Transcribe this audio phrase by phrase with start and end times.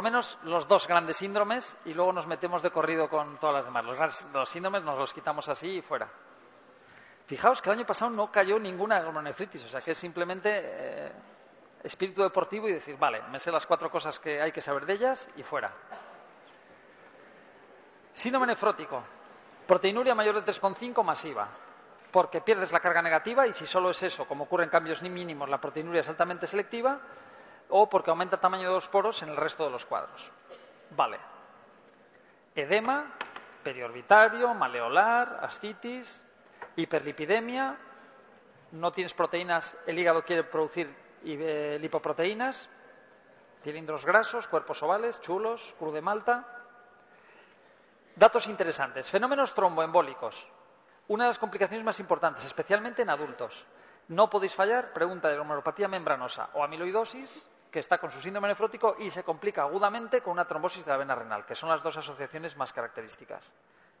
[0.00, 3.84] menos los dos grandes síndromes y luego nos metemos de corrido con todas las demás.
[3.84, 6.08] Los, los síndromes nos los quitamos así y fuera.
[7.26, 11.12] Fijaos que el año pasado no cayó ninguna glomerulonefritis, o sea que es simplemente eh,
[11.82, 14.92] espíritu deportivo y decir, vale, me sé las cuatro cosas que hay que saber de
[14.92, 15.72] ellas y fuera.
[18.14, 19.02] Síndrome nefrótico.
[19.66, 21.48] Proteinuria mayor de 3,5 masiva.
[22.12, 25.10] Porque pierdes la carga negativa y si solo es eso, como ocurre en cambios ni
[25.10, 27.00] mínimos, la proteinuria es altamente selectiva,
[27.70, 30.30] o porque aumenta el tamaño de los poros en el resto de los cuadros.
[30.90, 31.18] Vale.
[32.54, 33.12] Edema,
[33.62, 36.24] periorbitario, maleolar, ascitis,
[36.76, 37.76] hiperlipidemia,
[38.72, 42.68] no tienes proteínas, el hígado quiere producir eh, lipoproteínas,
[43.62, 46.46] cilindros grasos, cuerpos ovales, chulos, cruz de malta.
[48.14, 49.08] Datos interesantes.
[49.10, 50.46] Fenómenos tromboembólicos.
[51.08, 53.64] Una de las complicaciones más importantes, especialmente en adultos.
[54.08, 58.96] No podéis fallar, pregunta de homeopatía membranosa o amiloidosis, que está con su síndrome nefrótico
[58.98, 61.96] y se complica agudamente con una trombosis de la vena renal, que son las dos
[61.96, 63.52] asociaciones más características.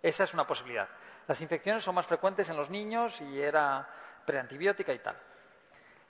[0.02, 0.88] Esa es una posibilidad.
[1.26, 3.88] Las infecciones son más frecuentes en los niños y era
[4.24, 5.16] preantibiótica y tal.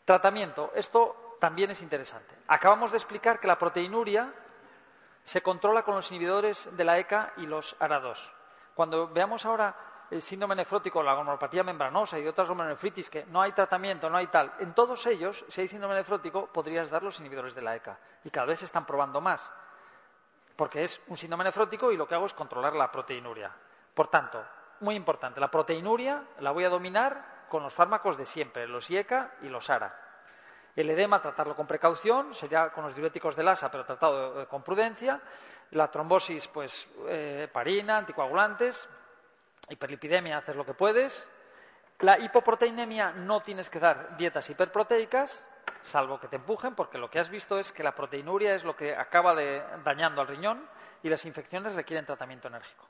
[0.05, 0.73] Tratamiento.
[0.75, 2.35] Esto también es interesante.
[2.47, 4.33] Acabamos de explicar que la proteinuria
[5.25, 8.17] se controla con los inhibidores de la ECA y los ARA2.
[8.75, 9.77] Cuando veamos ahora
[10.11, 14.29] el síndrome nefrótico, la glomerulopatía membranosa y otras glomerulonefritis que no hay tratamiento, no hay
[14.29, 17.99] tal, en todos ellos, si hay síndrome nefrótico, podrías dar los inhibidores de la ECA.
[18.25, 19.51] Y cada vez se están probando más,
[20.57, 23.53] porque es un síndrome nefrótico y lo que hago es controlar la proteinuria.
[23.95, 24.45] Por tanto,
[24.81, 29.35] muy importante, la proteinuria la voy a dominar con los fármacos de siempre, los IECA
[29.43, 30.09] y los ARA.
[30.77, 34.63] El edema, tratarlo con precaución, sería con los diuréticos del ASA, pero tratado eh, con
[34.63, 35.21] prudencia.
[35.73, 38.89] La trombosis, pues eh, parina, anticoagulantes,
[39.69, 41.29] hiperlipidemia haces lo que puedes.
[42.01, 45.45] La hipoproteinemia no tienes que dar dietas hiperproteicas,
[45.83, 48.77] salvo que te empujen, porque lo que has visto es que la proteinuria es lo
[48.77, 50.69] que acaba de, dañando al riñón
[51.03, 52.87] y las infecciones requieren tratamiento enérgico.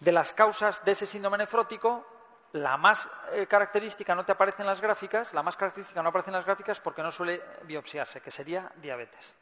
[0.00, 2.06] De las causas de ese síndrome nefrótico,
[2.52, 6.30] la más eh, característica no te aparece en las gráficas, la más característica no aparece
[6.30, 9.34] en las gráficas porque no suele biopsiarse, que sería diabetes.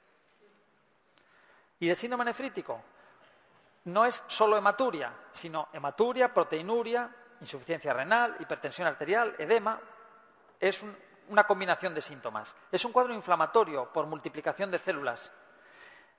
[1.79, 2.83] ¿Y de síndrome nefrítico?
[3.87, 7.09] No es solo hematuria, sino hematuria, proteinuria,
[7.41, 9.81] insuficiencia renal, hipertensión arterial, edema.
[10.59, 10.85] Es
[11.29, 12.57] una combinación de síntomas.
[12.71, 15.33] Es un cuadro inflamatorio por multiplicación de células.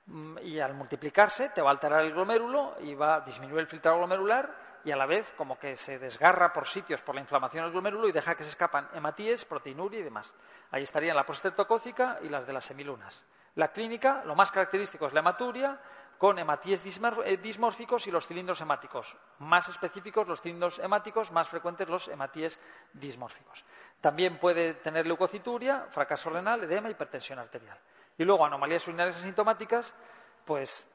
[0.06, 3.66] Mm, y al multiplicarse te va a alterar el glomérulo y va a disminuir el
[3.66, 7.64] filtrado glomerular y a la vez como que se desgarra por sitios por la inflamación
[7.64, 10.32] del glomérulo y deja que se escapan hematíes, proteinuria y demás.
[10.70, 13.22] Ahí estarían la prostreptocócica y las de las semilunas.
[13.56, 15.78] La clínica, lo más característico es la hematuria,
[16.18, 19.16] con hematíes eh, dismórficos y los cilindros hemáticos.
[19.38, 22.60] Más específicos los cilindros hemáticos, más frecuentes los hematíes
[22.92, 23.64] dismórficos.
[24.00, 27.78] También puede tener leucocituria, fracaso renal, edema, hipertensión arterial.
[28.18, 29.94] Y luego anomalías urinarias asintomáticas,
[30.44, 30.88] pues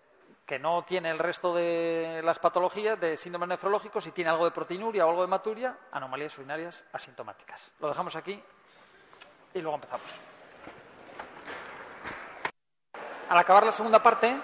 [0.45, 4.51] que no tiene el resto de las patologías de síndrome nefrológico, si tiene algo de
[4.51, 7.73] proteinuria o algo de hematuria, anomalías urinarias asintomáticas.
[7.79, 8.43] Lo dejamos aquí
[9.53, 10.19] y luego empezamos.
[13.29, 14.35] Al acabar la segunda parte,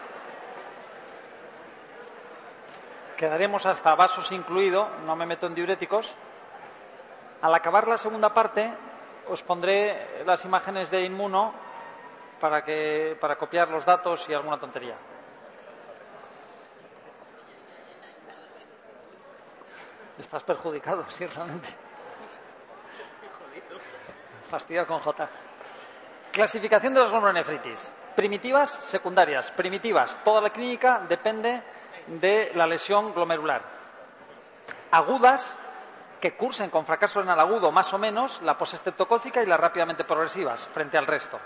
[3.19, 6.15] quedaremos hasta vasos incluido, no me meto en diuréticos.
[7.41, 8.73] Al acabar la segunda parte,
[9.27, 11.53] os pondré las imágenes de Inmuno
[12.39, 14.95] para, que, para copiar los datos y alguna tontería.
[20.17, 21.67] Estás perjudicado, ciertamente.
[24.49, 25.29] Fastidio con J.
[26.31, 27.93] Clasificación de las glomerulonefritis.
[28.15, 29.51] Primitivas, secundarias.
[29.51, 30.23] Primitivas.
[30.23, 31.61] Toda la clínica depende
[32.09, 33.61] de la lesión glomerular.
[34.91, 35.55] Agudas,
[36.19, 40.67] que cursen con fracaso renal agudo más o menos, la postestreptocócica y las rápidamente progresivas,
[40.73, 41.39] frente al resto.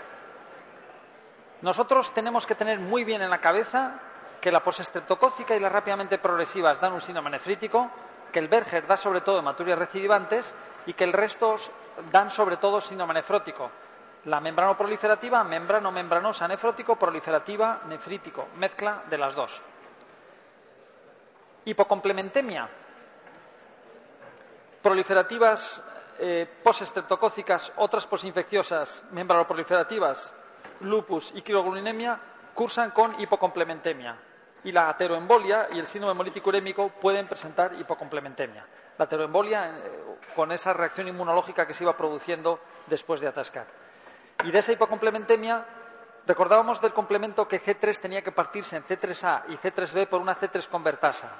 [1.62, 4.00] Nosotros tenemos que tener muy bien en la cabeza
[4.40, 7.90] que la postestreptocócica y las rápidamente progresivas dan un síndrome nefrítico,
[8.32, 10.54] que el Berger da sobre todo hematurias recidivantes
[10.86, 11.56] y que el resto
[12.10, 13.70] dan sobre todo síndrome nefrótico.
[14.24, 19.62] La membrano proliferativa, membrano membranosa nefrótico, proliferativa, nefrítico, mezcla de las dos.
[21.64, 22.68] Hipocomplementemia.
[24.82, 25.82] Proliferativas
[26.18, 30.32] eh, postestreptocócicas, otras posinfecciosas, membranoproliferativas,
[30.80, 32.20] lupus y quiroglulinemia,
[32.54, 34.16] cursan con hipocomplementemia.
[34.62, 38.66] Y la ateroembolia y el síndrome hemolítico urémico pueden presentar hipocomplementemia.
[38.96, 43.66] La ateroembolia eh, con esa reacción inmunológica que se iba produciendo después de atascar.
[44.44, 45.64] Y de esa hipocomplementemia
[46.26, 50.68] recordábamos del complemento que C3 tenía que partirse en C3A y C3B por una C3
[50.68, 51.30] convertasa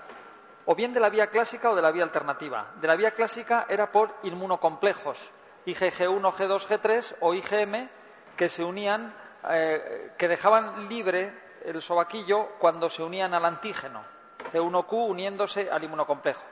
[0.66, 2.72] o bien de la vía clásica o de la vía alternativa.
[2.81, 5.31] De la vía clásica era por inmunocomplejos,
[5.66, 7.88] IgG1, G2, G3 o IgM,
[8.36, 9.14] que se unían,
[9.50, 11.32] eh, que dejaban libre
[11.64, 14.04] el sobaquillo cuando se unían al antígeno,
[14.52, 16.42] C1Q uniéndose al inmunocomplejo.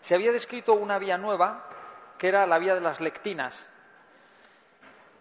[0.00, 1.68] Se había descrito una vía nueva,
[2.18, 3.70] que era la vía de las lectinas,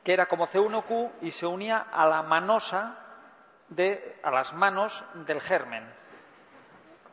[0.03, 2.97] que era como C1Q y se unía a la manosa
[3.69, 5.87] de, a las manos del germen.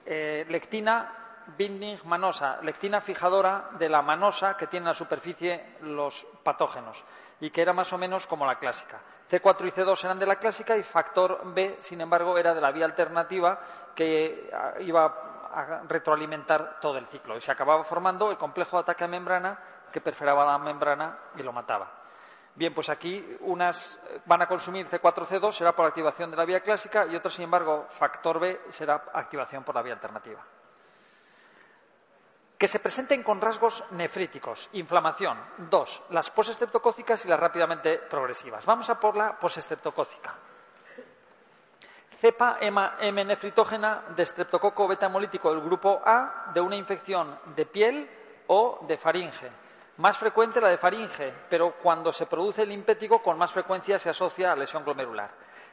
[0.06, 1.14] Eh, lectina
[1.56, 7.05] binding manosa, lectina fijadora de la manosa que tiene en la superficie los patógenos
[7.40, 9.00] y que era más o menos como la clásica.
[9.31, 12.73] C4 y C2 eran de la clásica y factor B, sin embargo, era de la
[12.73, 13.61] vía alternativa
[13.94, 15.05] que ah, iba
[15.50, 19.58] a retroalimentar todo el ciclo y se acababa formando el complejo de ataque a membrana
[19.93, 21.98] que perforaba la membrana y lo mataba.
[22.58, 23.96] Bien, pues aquí unas
[24.26, 27.44] van a consumir C4 C2 será por activación de la vía clásica y otras, sin
[27.44, 30.44] embargo, factor B será activación por la vía alternativa
[32.58, 35.38] que se presenten con rasgos nefríticos, inflamación.
[35.70, 38.66] Dos, las posestreptocócicas y las rápidamente progresivas.
[38.66, 40.34] Vamos a por la posestreptocócica.
[42.20, 48.11] Cepa M nefritógena de estreptococo beta hemolítico del grupo A de una infección de piel
[48.49, 49.68] o de faringe.
[49.99, 54.09] Más frecuente la de faringe, pero cuando se produce el limpético con más frecuencia se
[54.09, 55.29] asocia a lesión glomerular.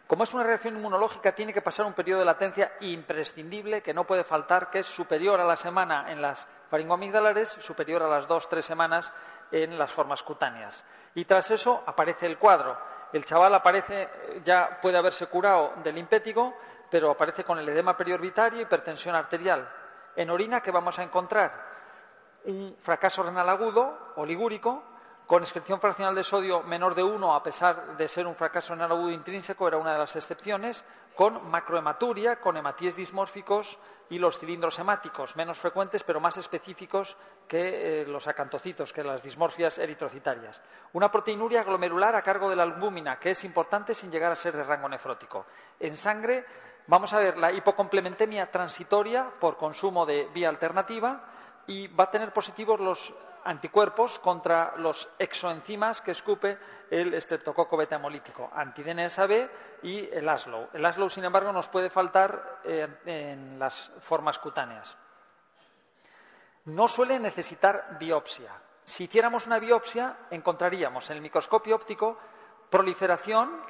[0.07, 4.04] Como es una reacción inmunológica, tiene que pasar un periodo de latencia imprescindible que no
[4.06, 8.50] puede faltar, que es superior a la semana en las faringoamigdalares, superior a las dos,
[8.50, 9.13] tres semanas
[9.51, 10.83] en las formas cutáneas.
[11.13, 12.75] Y tras eso aparece el cuadro.
[13.13, 14.10] El chaval aparece,
[14.44, 16.56] ya puede haberse curado del impético,
[16.89, 19.69] pero aparece con el edema periorbitario y hipertensión arterial.
[20.16, 21.75] En orina, ¿qué vamos a encontrar?
[22.45, 24.83] Un fracaso renal agudo, oligúrico,
[25.25, 28.81] con excreción fraccional de sodio menor de 1, a pesar de ser un fracaso en
[28.81, 34.77] agudo intrínseco, era una de las excepciones, con macrohematuria, con hematíes dismórficos y los cilindros
[34.77, 40.62] hemáticos, menos frecuentes pero más específicos que eh, los acantocitos, que las dismorfias eritrocitarias.
[40.94, 44.56] Una proteinuria glomerular a cargo de la albúmina, que es importante sin llegar a ser
[44.56, 45.48] de rango nefrótico.
[45.80, 46.45] En sangre
[46.86, 51.24] vamos a ver la hipocomplementemia transitoria por consumo de vía alternativa
[51.67, 53.13] y va a tener positivos los
[53.45, 56.57] anticuerpos contra los exoenzimas que escupe
[56.89, 59.27] el estreptococo beta hemolítico, antiDNSA
[59.83, 60.69] y el ASLO.
[60.73, 64.97] El ASLO, sin embargo, nos puede faltar eh, en las formas cutáneas.
[66.65, 68.51] No suele necesitar biopsia.
[68.83, 72.17] Si hiciéramos una biopsia, encontraríamos en el microscopio óptico
[72.69, 73.62] proliferación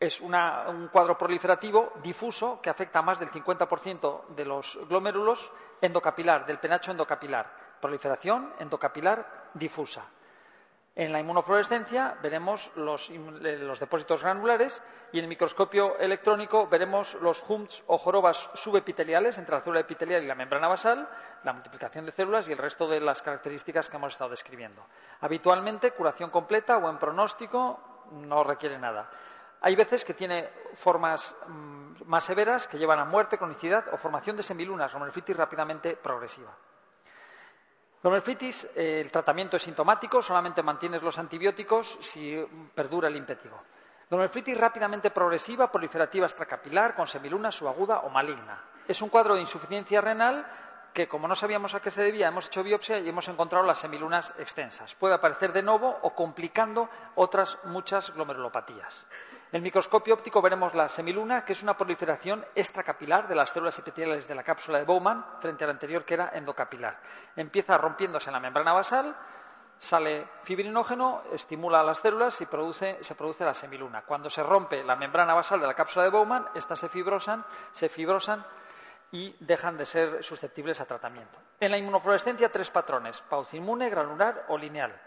[0.00, 5.50] es un cuadro proliferativo difuso que afecta a más del 50% de los glomérulos
[5.80, 7.78] endocapilar, del penacho endocapilar.
[7.80, 10.04] Proliferación endocapilar difusa.
[10.96, 13.10] En la inmunofluorescencia veremos los,
[13.80, 14.80] depósitos granulares
[15.12, 20.22] y en el microscopio electrónico veremos los humps o jorobas subepiteliales entre la célula epitelial
[20.22, 21.08] y la membrana basal,
[21.42, 24.86] la multiplicación de células y el resto de las características que hemos estado describiendo.
[25.20, 27.80] Habitualmente, curación completa, o en pronóstico,
[28.12, 29.10] no requiere nada.
[29.64, 34.36] Hay veces que tiene formas mm, más severas que llevan a muerte, cronicidad o formación
[34.36, 36.54] de semilunas, glomeruloflitis rápidamente progresiva.
[38.02, 42.36] Glomeruloflitis, eh, el tratamiento es sintomático, solamente mantienes los antibióticos si
[42.74, 43.58] perdura el impétigo.
[44.10, 48.62] Glomeruloflitis rápidamente progresiva, proliferativa extracapilar, con semilunas subaguda o maligna.
[48.86, 50.44] Es un cuadro de insuficiencia renal
[50.92, 53.78] que, como no sabíamos a qué se debía, hemos hecho biopsia y hemos encontrado las
[53.78, 54.94] semilunas extensas.
[54.94, 59.06] Puede aparecer de nuevo o complicando otras muchas glomerulopatías.
[59.54, 63.78] En el microscopio óptico veremos la semiluna, que es una proliferación extracapilar de las células
[63.78, 66.98] epiteliales de la cápsula de Bowman frente a la anterior, que era endocapilar.
[67.36, 69.14] Empieza rompiéndose la membrana basal,
[69.78, 74.02] sale fibrinógeno, estimula a las células y se produce la semiluna.
[74.02, 77.88] Cuando se rompe la membrana basal de la cápsula de Bowman, estas se fibrosan, se
[77.88, 78.44] fibrosan
[79.12, 81.38] y dejan de ser susceptibles a tratamiento.
[81.60, 85.00] En la inmunofluorescencia, tres patrones, paucinmune, granular o lineal,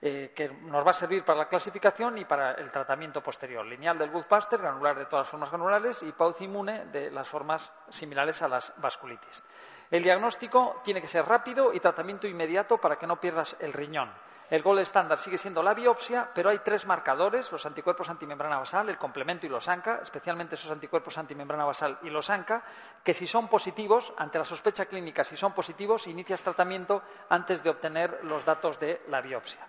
[0.00, 3.64] eh, que nos va a servir para la clasificación y para el tratamiento posterior.
[3.64, 8.42] Lineal del Goodbuster, granular de todas las formas granulares y paucinmune de las formas similares
[8.42, 9.42] a las vasculitis.
[9.90, 14.10] El diagnóstico tiene que ser rápido y tratamiento inmediato para que no pierdas el riñón.
[14.50, 18.88] El gol estándar sigue siendo la biopsia, pero hay tres marcadores, los anticuerpos antimembrana basal,
[18.88, 22.62] el complemento y los ANCA, especialmente esos anticuerpos antimembrana basal y los ANCA,
[23.02, 27.70] que si son positivos, ante la sospecha clínica, si son positivos, inicias tratamiento antes de
[27.70, 29.66] obtener los datos de la biopsia.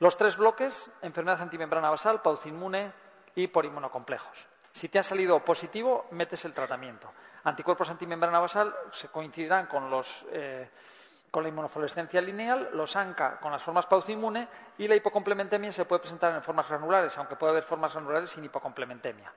[0.00, 2.92] Los tres bloques, enfermedad antimembrana basal, paucinmune,
[3.34, 4.46] y por inmunocomplejos.
[4.72, 7.12] Si te ha salido positivo, metes el tratamiento.
[7.44, 10.68] Anticuerpos antimembrana basal se coincidirán con los eh,
[11.30, 16.00] con la inmunofluorescencia lineal, los ANCA con las formas pauciinmune y la hipocomplementemia se puede
[16.00, 19.32] presentar en formas granulares, aunque puede haber formas granulares sin hipocomplementemia.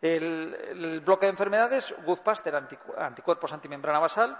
[0.00, 4.38] El, bloque de enfermedades, Goodpaster, anticuerpos antimembrana basal,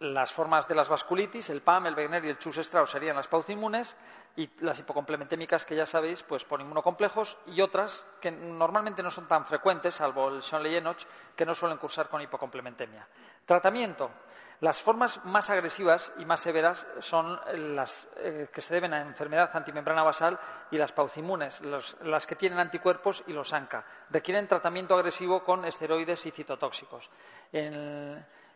[0.00, 3.26] las formas de las vasculitis, el PAM, el Wegener y el Chus Strauss serían las
[3.26, 3.96] pauciinmunes
[4.36, 9.26] y las hipocomplementémicas que ya sabéis, pues por inmunocomplejos y otras que normalmente no son
[9.26, 10.98] tan frecuentes, salvo el Schoenle-Enoch,
[11.34, 13.08] que no suelen cursar con hipocomplementemia.
[13.44, 14.10] Tratamiento.
[14.60, 17.38] Las formas más agresivas y más severas son
[17.76, 20.38] las eh, que se deben a enfermedad antimembrana basal
[20.72, 23.84] y las paucimunes, las que tienen anticuerpos y los ANCA.
[24.10, 27.08] Requieren tratamiento agresivo con esteroides y citotóxicos.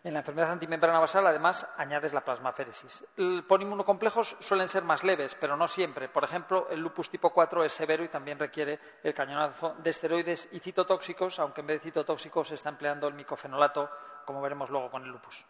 [0.05, 3.05] En, la enfermedad antimembrana basal, además, añades la plasmaféresis.
[3.47, 6.09] Por inmunocomplejos suelen ser más leves, pero no siempre.
[6.09, 10.49] Por ejemplo, el lupus tipo 4 es severo y también requiere el cañonazo de esteroides
[10.53, 13.89] y citotóxicos, aunque en vez de citotóxicos se está empleando el micofenolato,
[14.25, 15.45] como veremos luego con el lupus.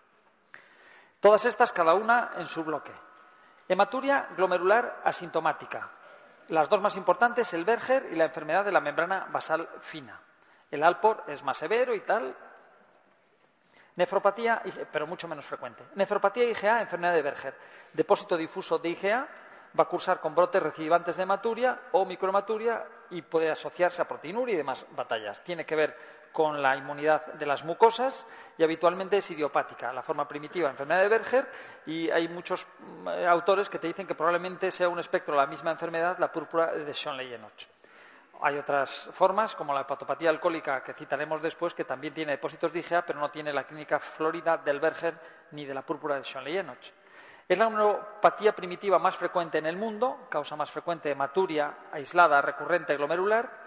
[1.19, 2.93] Todas estas, cada una en su bloque.
[3.69, 5.89] Hematuria glomerular asintomática.
[6.49, 10.21] Las dos más importantes, el Berger y la enfermedad de la membrana basal fina.
[10.71, 12.37] El Alpor es más severo y tal.
[13.97, 15.85] Nefropatía, pero mucho menos frecuente.
[15.95, 17.55] Nefropatía IgA, enfermedad de Berger.
[17.93, 19.29] Depósito difuso de IgA
[19.79, 24.55] va a cursar con brotes recidivantes de hematuria o microhematuria y puede asociarse a proteinuria
[24.55, 25.43] y demás batallas.
[25.45, 25.97] Tiene que ver
[26.33, 31.09] con la inmunidad de las mucosas y habitualmente es idiopática, la forma primitiva enfermedad de
[31.09, 31.49] Berger
[31.85, 35.47] y hay muchos mm, autores que te dicen que probablemente sea un espectro de la
[35.47, 37.69] misma enfermedad, la púrpura de Schoenle-Enoch.
[38.41, 42.81] Hay otras formas, como la hepatopatía alcohólica que citaremos después, que también tiene depósitos de
[42.81, 45.15] IgA, pero no tiene la clínica florida del Berger
[45.53, 46.93] ni de la púrpura de Schoenle-Enoch.
[47.49, 52.97] Es la neuropatía primitiva más frecuente en el mundo, causa más frecuente hematuria aislada, recurrente,
[52.97, 53.63] glomerular,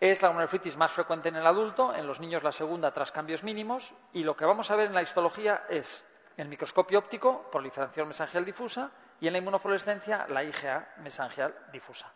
[0.00, 3.44] es la nefritis más frecuente en el adulto, en los niños la segunda tras cambios
[3.44, 6.02] mínimos, y lo que vamos a ver en la histología es
[6.38, 8.90] el microscopio óptico, proliferación mesangial difusa,
[9.20, 12.10] y en la inmunofluorescencia la IgA mesangial difusa.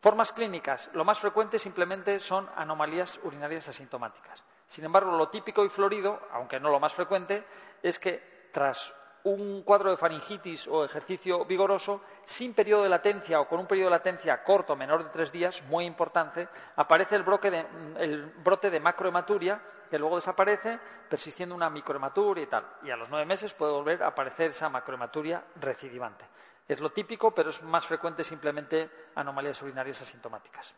[0.00, 4.44] Formas clínicas, lo más frecuente simplemente son anomalías urinarias asintomáticas.
[4.66, 7.44] Sin embargo, lo típico y florido, aunque no lo más frecuente,
[7.82, 8.92] es que tras
[9.24, 13.88] un cuadro de faringitis o ejercicio vigoroso, sin periodo de latencia o con un periodo
[13.90, 19.60] de latencia corto, menor de tres días, muy importante, aparece el, brote de macrohematuria,
[19.90, 22.66] que luego desaparece, persistiendo una microhematuria y tal.
[22.84, 26.24] Y a los nueve meses puede volver a aparecer esa macrohematuria recidivante.
[26.68, 30.74] Es lo típico, pero es más frecuente simplemente anomalías urinarias asintomáticas.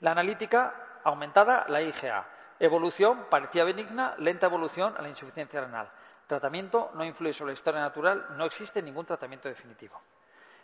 [0.00, 2.26] La analítica aumentada, la IgA.
[2.58, 5.88] Evolución parecía benigna, lenta evolución a la insuficiencia renal.
[6.26, 10.00] Tratamiento no influye sobre la historia natural, no existe ningún tratamiento definitivo.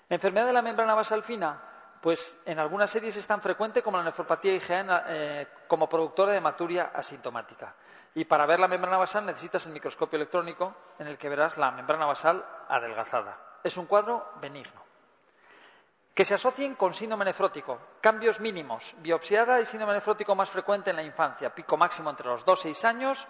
[0.09, 1.61] enfermedad de la membrana basal fina,
[2.01, 6.39] pues en algunas series es tan frecuente como la nefropatía IgA eh, como productora de
[6.39, 7.75] hematuria asintomática.
[8.15, 11.71] Y para ver la membrana basal necesitas el microscopio electrónico en el que verás la
[11.71, 13.48] membrana basal adelgazada.
[13.63, 14.83] Es un cuadro benigno.
[16.15, 17.79] Que se asocien con síndrome nefrótico.
[18.01, 18.95] Cambios mínimos.
[18.99, 21.55] Biopsiada y síndrome nefrótico más frecuente en la infancia.
[21.55, 23.29] Pico máximo entre los 2 y 6 años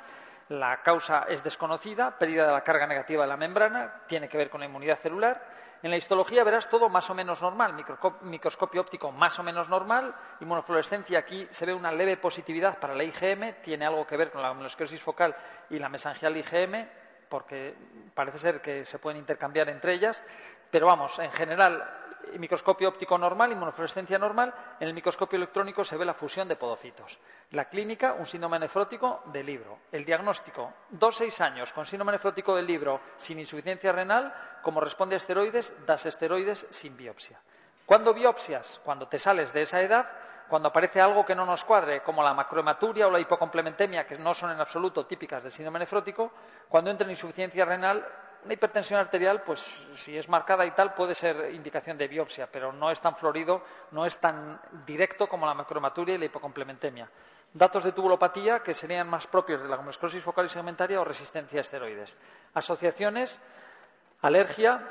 [0.48, 4.48] la causa es desconocida, pérdida de la carga negativa de la membrana, tiene que ver
[4.48, 5.46] con la inmunidad celular.
[5.82, 7.74] En la histología verás todo más o menos normal,
[8.22, 13.04] microscopio óptico más o menos normal, inmunofluorescencia aquí se ve una leve positividad para la
[13.04, 15.36] IgM, tiene algo que ver con la esclerosis focal
[15.70, 16.88] y la mesangial IgM,
[17.28, 17.74] porque
[18.14, 20.24] parece ser que se pueden intercambiar entre ellas,
[20.70, 21.98] pero vamos, en general
[22.36, 27.18] microscopio óptico normal, inmunofluorescencia normal, en el microscopio electrónico se ve la fusión de podocitos.
[27.52, 29.78] La clínica, un síndrome nefrótico del libro.
[29.92, 35.14] El diagnóstico, dos seis años con síndrome nefrótico del libro sin insuficiencia renal, como responde
[35.14, 37.40] a esteroides, das esteroides sin biopsia.
[37.86, 38.80] ¿Cuándo biopsias?
[38.84, 40.10] Cuando te sales de esa edad,
[40.48, 44.34] cuando aparece algo que no nos cuadre, como la macrohematuria o la hipocomplementemia, que no
[44.34, 46.32] son en absoluto típicas del síndrome nefrótico,
[46.68, 48.04] cuando entra en insuficiencia renal,
[48.44, 52.72] una hipertensión arterial, pues si es marcada y tal, puede ser indicación de biopsia, pero
[52.72, 57.10] no es tan florido, no es tan directo como la macromaturia y la hipocomplementemia.
[57.52, 61.58] Datos de tubulopatía que serían más propios de la esclerosis focal y segmentaria o resistencia
[61.58, 62.16] a esteroides.
[62.54, 63.40] Asociaciones,
[64.22, 64.86] alergia,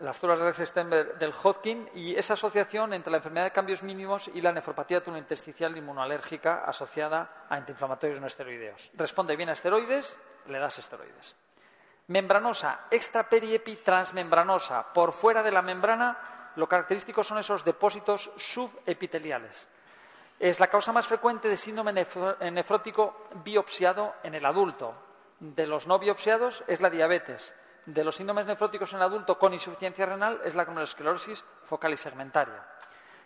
[0.00, 4.28] las células de Stenberg del Hodgkin y esa asociación entre la enfermedad de cambios mínimos
[4.32, 8.90] y la nefropatía intersticial inmunoalérgica asociada a antiinflamatorios no esteroideos.
[8.94, 11.36] Responde bien a esteroides, le das esteroides.
[12.08, 14.92] Membranosa, extraperiepi transmembranosa.
[14.92, 19.68] Por fuera de la membrana, lo característico son esos depósitos subepiteliales.
[20.38, 24.94] Es la causa más frecuente de síndrome nefrótico biopsiado en el adulto.
[25.38, 27.54] De los no biopsiados es la diabetes.
[27.86, 32.64] De los síndromes nefróticos en adulto con insuficiencia renal es la glomerulosclerosis focal y segmentaria.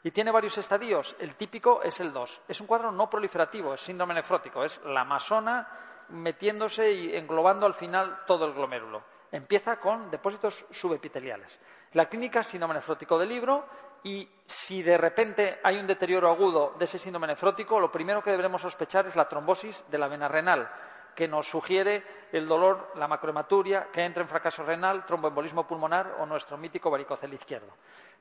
[0.02, 1.16] Y tiene varios estadios.
[1.18, 2.42] El típico es el 2.
[2.48, 4.62] Es un cuadro no proliferativo, es síndrome nefrótico.
[4.62, 5.66] Es la masona
[6.10, 9.02] metiéndose y englobando al final todo el glomérulo.
[9.32, 11.60] Empieza con depósitos subepiteliales.
[11.92, 13.66] La clínica síndrome nefrótico del libro
[14.04, 18.30] y si de repente hay un deterioro agudo de ese síndrome nefrótico, lo primero que
[18.30, 20.70] deberemos sospechar es la trombosis de la vena renal,
[21.14, 22.02] que nos sugiere
[22.32, 27.32] el dolor, la macrohematuria, que entra en fracaso renal, tromboembolismo pulmonar o nuestro mítico varicocel
[27.32, 27.72] izquierdo.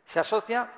[0.05, 0.69] Se asocia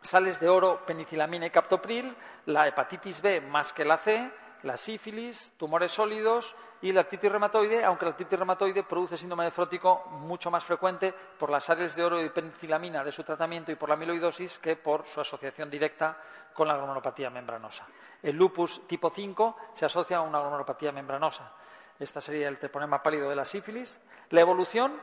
[0.00, 2.14] sales de oro, penicilamina y captopril,
[2.46, 4.30] la hepatitis B más que la C,
[4.64, 10.04] la sífilis, tumores sólidos y la artritis reumatoide, aunque la artritis reumatoide produce síndrome nefrótico
[10.10, 13.88] mucho más frecuente por las sales de oro y penicilamina de su tratamiento y por
[13.88, 16.18] la amiloidosis que por su asociación directa
[16.52, 17.86] con la glomerulopatía membranosa.
[18.22, 21.52] El lupus tipo 5 se asocia a una glomerulopatía membranosa.
[21.98, 24.00] Esta sería el treponema pálido de la sífilis.
[24.30, 24.98] La evolución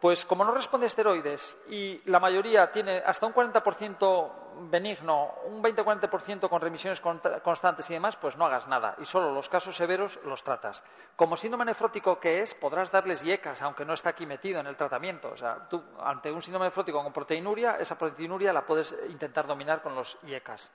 [0.00, 4.30] pues como no responde a esteroides y la mayoría tiene hasta un 40%
[4.70, 9.48] benigno, un 20-40% con remisiones constantes y demás, pues no hagas nada y solo los
[9.48, 10.82] casos severos los tratas.
[11.16, 14.76] Como síndrome nefrótico que es, podrás darles IECAS, aunque no está aquí metido en el
[14.76, 15.30] tratamiento.
[15.30, 19.82] O sea, tú ante un síndrome nefrótico con proteinuria, esa proteinuria la puedes intentar dominar
[19.82, 20.70] con los IECAS.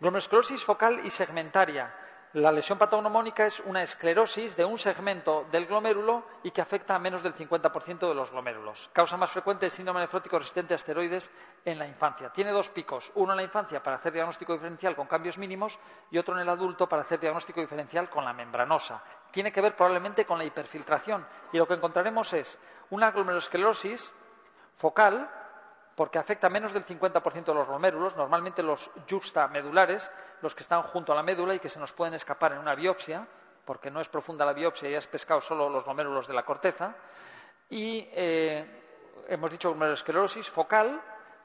[0.00, 1.94] Glomerulosclerosis focal y segmentaria.
[2.34, 6.98] La lesión patognomónica es una esclerosis de un segmento del glomérulo y que afecta a
[6.98, 8.90] menos del 50% de los glomérulos.
[8.92, 11.30] Causa más frecuente el síndrome nefrótico resistente a esteroides
[11.64, 12.30] en la infancia.
[12.30, 15.78] Tiene dos picos, uno en la infancia para hacer diagnóstico diferencial con cambios mínimos
[16.10, 19.00] y otro en el adulto para hacer diagnóstico diferencial con la membranosa.
[19.30, 22.58] Tiene que ver probabledamente con la hiperfiltración y lo que encontraremos es
[22.90, 24.12] una glomerulosclerosis
[24.76, 25.30] focal
[25.94, 30.10] porque afecta a menos del 50% de los glomérulos, normalmente los juxtamedulares,
[30.42, 32.74] los que están junto a la médula y que se nos pueden escapar en una
[32.74, 33.26] biopsia,
[33.64, 36.94] porque no es profunda la biopsia y has pescado solo los glomérulos de la corteza.
[37.70, 41.00] Y eh, hemos dicho glomerulosclerosis focal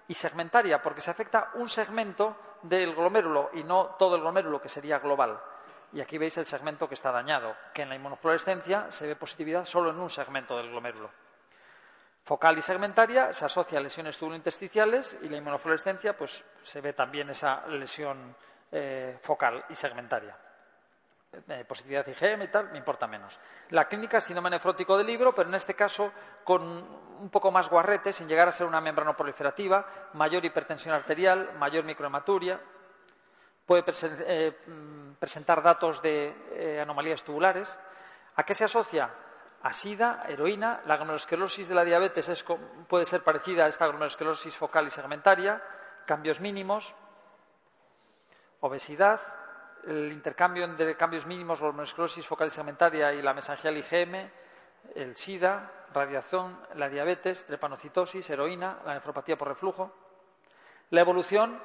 [0.08, 4.70] y segmentaria, porque se afecta un segmento del glomérulo y no todo el glomérulo, que
[4.70, 5.40] sería global.
[5.94, 9.66] Y aquí veis el segmento que está dañado, que en la inmunofluorescencia se ve positividad
[9.66, 11.29] solo en un segmento del glomérulo
[12.24, 17.30] focal y segmentaria se asocia a lesiones tubulointestinales y la inmunofluorescencia pues se ve también
[17.30, 18.36] esa lesión
[18.72, 20.38] eh, focal y segmentaria.
[21.48, 23.40] Eh, positividad IgM y tal, me importa menos.
[23.70, 26.12] La clínica síndrome nefrótico del libro, pero en este caso
[26.44, 31.54] con un poco más guarrete, sin llegar a ser una membrana proliferativa, mayor hipertensión arterial,
[31.58, 32.60] mayor microhematuria,
[33.66, 37.78] puede eh, mm, presentar datos de anomalías tubulares.
[38.36, 39.10] ¿A qué se asocia?
[39.64, 40.82] Asida, heroína.
[40.86, 42.46] La glomerulosclerosis de la diabetes
[42.88, 45.62] puede ser parecida a esta glomerulosclerosis focal y segmentaria,
[46.06, 46.94] cambios mínimos,
[48.62, 49.22] obesidad,
[49.86, 54.30] el intercambio entre cambios mínimos, glomerulosclerosis focal y segmentaria y la mesangial IgM,
[54.96, 59.94] el SIDA, radiación, la diabetes, trepanocitosis, heroína, la nefropatía por reflujo.
[60.92, 61.62] La evolución,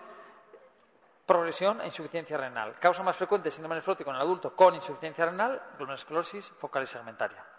[1.26, 2.78] progresión e insuficiencia renal.
[2.78, 7.53] Causa más frecuente síndrome nefrótico en el adulto con insuficiencia renal, glomerulosclerosis focal y segmentaria.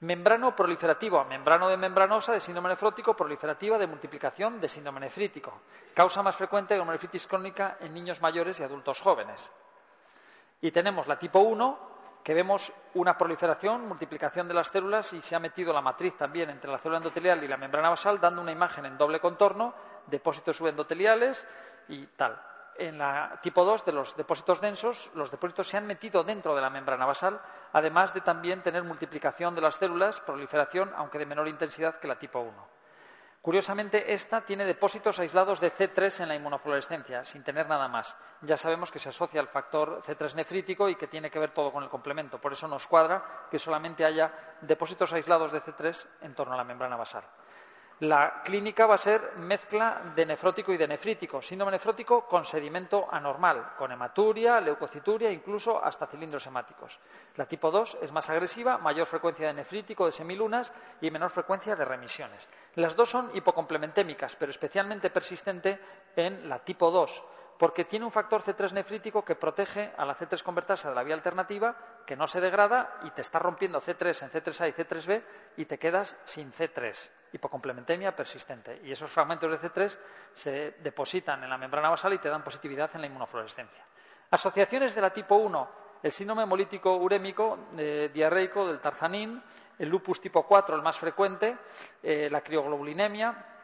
[0.00, 5.60] Membrano proliferativo, membrano de membranosa de síndrome nefrótico, proliferativa de multiplicación de síndrome nefrítico.
[5.92, 9.52] Causa más frecuente de nefritis crónica en niños mayores y adultos jóvenes.
[10.62, 11.90] Y tenemos la tipo 1,
[12.24, 16.48] que vemos una proliferación, multiplicación de las células y se ha metido la matriz también
[16.48, 19.74] entre la célula endotelial y la membrana basal, dando una imagen en doble contorno,
[20.06, 21.46] depósitos subendoteliales
[21.88, 22.40] y tal
[22.80, 26.62] en la tipo 2 de los depósitos densos, los depósitos se han metido dentro de
[26.62, 27.40] la membrana basal,
[27.72, 32.18] además de también tener multiplicación de las células, proliferación, aunque de menor intensidad que la
[32.18, 32.80] tipo 1.
[33.42, 38.14] Curiosamente, esta tiene depósitos aislados de C3 en la inmunofluorescencia, sin tener nada más.
[38.42, 41.72] Ya sabemos que se asocia al factor C3 nefrítico y que tiene que ver todo
[41.72, 42.38] con el complemento.
[42.38, 46.64] Por eso nos cuadra que solamente haya depósitos aislados de C3 en torno a la
[46.64, 47.24] membrana basal.
[48.00, 53.06] La clínica va a ser mezcla de nefrótico y de nefrítico, síndrome nefrótico con sedimento
[53.12, 56.98] anormal, con hematuria, leucocituria, incluso hasta cilindros hemáticos.
[57.36, 61.76] La tipo 2 es más agresiva, mayor frecuencia de nefrítico, de semilunas y menor frecuencia
[61.76, 62.48] de remisiones.
[62.76, 65.78] Las dos son hipocomplementémicas, pero especialmente persistente
[66.16, 67.22] en la tipo 2
[67.58, 71.14] porque tiene un factor C3 nefrítico que protege a la C3 convertasa de la vía
[71.14, 75.22] alternativa, que no se degrada y te está rompiendo C3 en C3A y C3B
[75.58, 78.80] y te quedas sin C3, hipocomplementemia persistente.
[78.84, 79.98] Y esos fragmentos de C3
[80.32, 80.50] se
[80.82, 83.84] depositan en la membrana basal y te dan positividad en la inmunofluorescencia.
[84.30, 85.70] Asociaciones de la tipo 1,
[86.02, 89.42] el síndrome hemolítico urémico eh, diarreico del tarzanín,
[89.78, 91.56] el lupus tipo 4, el más frecuente,
[92.02, 93.59] eh, la crioglobulinemia,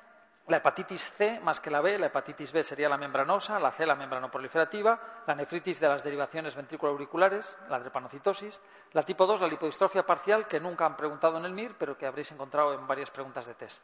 [0.48, 3.84] la hepatitis C más que la B, la hepatitis B sería la membranosa, la C
[3.84, 8.60] la membranoproliferativa, la nefritis de las derivaciones ventriculoauriculares, la drepanocitosis,
[8.92, 12.06] la tipo 2, la lipodistrofia parcial, que nunca han preguntado en el MIR, pero que
[12.06, 13.82] habréis encontrado en varias preguntas de test.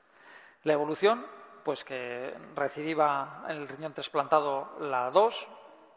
[0.62, 1.27] La evolución,
[1.64, 5.48] pues que recidiva en el riñón trasplantado la 2,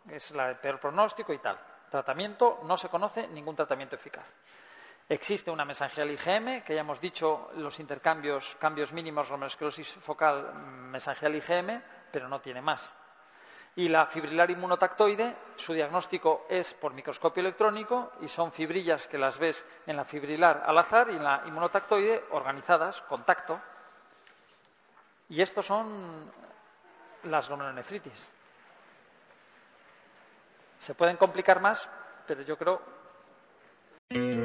[0.08, 1.60] que es la de peor pronóstico y tal.
[1.92, 4.26] Tratamiento, no se conoce ningún tratamiento eficaz.
[5.08, 10.52] Existe una mesangial IgM, que ya hemos dicho los intercambios, cambios mínimos, glomerulosclerosis focal,
[10.90, 11.80] mesangial IgM,
[12.12, 12.92] pero no tiene más.
[13.76, 19.38] Y la fibrilar inmunotactoide, su diagnóstico es por microscopio electrónico y son fibrillas que las
[19.38, 23.62] ves en la fibrilar al azar y en la inmunotactoide organizadas, contacto.
[25.30, 26.32] Y estos son
[27.24, 28.34] las glomerulonefritis.
[30.80, 31.88] Se pueden complicar más,
[32.26, 32.82] pero yo creo
[34.10, 34.45] ¿No te